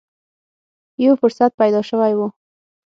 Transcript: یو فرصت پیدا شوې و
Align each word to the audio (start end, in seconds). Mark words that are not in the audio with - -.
یو 1.03 1.13
فرصت 1.21 1.51
پیدا 1.61 1.81
شوې 1.89 2.13
و 2.17 2.19